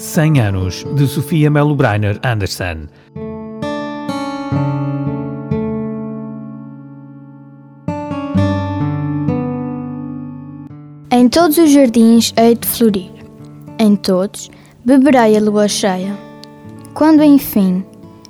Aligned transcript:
100 0.00 0.40
anos 0.40 0.86
de 0.94 1.06
Sofia 1.06 1.50
Melo 1.50 1.76
Breiner 1.76 2.18
Anderson. 2.24 2.88
Em 11.10 11.28
todos 11.28 11.58
os 11.58 11.70
jardins 11.70 12.32
hei 12.38 12.54
de 12.54 12.66
florir, 12.66 13.10
em 13.78 13.94
todos 13.94 14.50
beberei 14.86 15.36
a 15.36 15.40
lua 15.40 15.68
cheia. 15.68 16.16
Quando 16.94 17.22
enfim, 17.22 17.84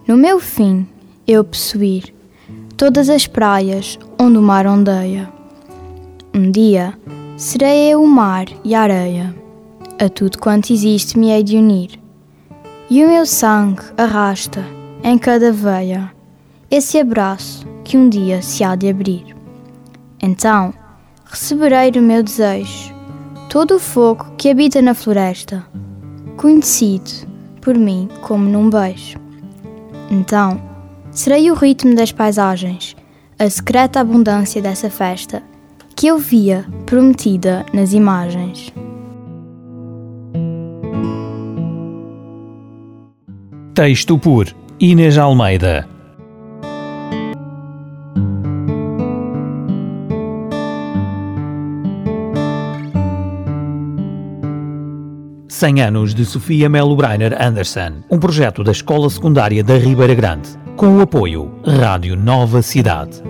no 0.09 0.16
meu 0.16 0.41
fim, 0.41 0.84
eu 1.25 1.45
possuir 1.45 2.12
todas 2.77 3.09
as 3.09 3.29
praias 3.29 3.96
onde 4.18 4.39
o 4.39 4.43
mar 4.43 4.66
ondeia. 4.66 5.32
Um 6.34 6.50
dia 6.50 6.98
serei 7.36 7.93
eu 7.93 8.02
o 8.02 8.08
mar 8.08 8.46
e 8.64 8.75
a 8.75 8.82
areia 8.82 9.40
a 10.00 10.09
tudo 10.09 10.39
quanto 10.39 10.72
existe 10.72 11.18
me 11.18 11.31
hei 11.31 11.43
de 11.43 11.59
unir. 11.59 12.00
E 12.89 13.04
o 13.04 13.08
meu 13.08 13.27
sangue 13.27 13.82
arrasta 13.99 14.64
em 15.04 15.18
cada 15.18 15.53
veia 15.53 16.11
esse 16.71 16.99
abraço 16.99 17.67
que 17.85 17.99
um 17.99 18.08
dia 18.08 18.41
se 18.41 18.64
há 18.64 18.75
de 18.75 18.89
abrir. 18.89 19.36
Então 20.22 20.72
receberei 21.27 21.91
o 21.91 22.03
meu 22.03 22.22
desejo, 22.22 22.94
todo 23.50 23.77
o 23.77 23.79
fogo 23.79 24.25
que 24.39 24.49
habita 24.49 24.81
na 24.81 24.94
floresta, 24.94 25.67
conhecido 26.36 27.11
por 27.61 27.77
mim 27.77 28.08
como 28.22 28.49
num 28.49 28.71
beijo. 28.71 29.19
Então 30.11 30.63
serei 31.11 31.50
o 31.50 31.55
ritmo 31.55 31.94
das 31.94 32.11
paisagens, 32.11 32.97
a 33.39 33.50
secreta 33.50 34.00
abundância 34.00 34.62
dessa 34.62 34.89
festa 34.89 35.42
que 35.94 36.06
eu 36.06 36.17
via 36.17 36.64
prometida 36.86 37.67
nas 37.75 37.92
imagens. 37.92 38.72
Texto 43.83 44.19
por 44.19 44.47
Inês 44.78 45.17
Almeida. 45.17 45.89
Cem 55.48 55.81
anos 55.81 56.14
de 56.14 56.27
Sofia 56.27 56.69
Melo 56.69 56.95
Breiner 56.95 57.34
Anderson, 57.41 58.03
um 58.11 58.19
projeto 58.19 58.62
da 58.62 58.73
Escola 58.73 59.08
Secundária 59.08 59.64
da 59.64 59.78
Ribeira 59.78 60.14
Grande, 60.14 60.51
com 60.77 60.98
o 60.98 61.01
apoio 61.01 61.51
Rádio 61.64 62.17
Nova 62.17 62.61
Cidade. 62.61 63.23